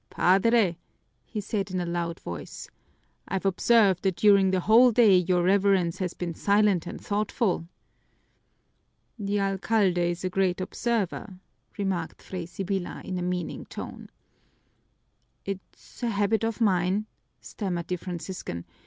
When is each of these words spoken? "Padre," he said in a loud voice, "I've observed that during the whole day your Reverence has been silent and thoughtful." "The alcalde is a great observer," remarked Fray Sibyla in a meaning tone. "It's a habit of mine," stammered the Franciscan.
"Padre," 0.09 0.79
he 1.27 1.39
said 1.39 1.69
in 1.69 1.79
a 1.79 1.85
loud 1.85 2.19
voice, 2.21 2.67
"I've 3.27 3.45
observed 3.45 4.01
that 4.01 4.15
during 4.15 4.49
the 4.49 4.61
whole 4.61 4.91
day 4.91 5.15
your 5.17 5.43
Reverence 5.43 5.99
has 5.99 6.15
been 6.15 6.33
silent 6.33 6.87
and 6.87 6.99
thoughtful." 6.99 7.67
"The 9.19 9.39
alcalde 9.39 9.99
is 10.09 10.23
a 10.23 10.29
great 10.31 10.59
observer," 10.59 11.35
remarked 11.77 12.23
Fray 12.23 12.47
Sibyla 12.47 13.03
in 13.05 13.19
a 13.19 13.21
meaning 13.21 13.65
tone. 13.67 14.09
"It's 15.45 16.01
a 16.01 16.09
habit 16.09 16.43
of 16.43 16.59
mine," 16.61 17.05
stammered 17.39 17.87
the 17.87 17.97
Franciscan. 17.97 18.65